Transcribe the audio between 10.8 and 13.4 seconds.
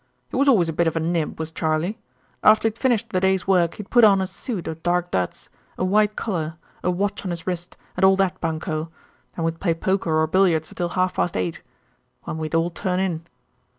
half past eight, when we'd all turn in."